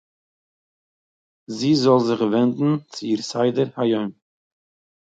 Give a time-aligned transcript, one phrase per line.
[1.57, 4.09] זי זאָל זיך ווענדן צו איר סדר היום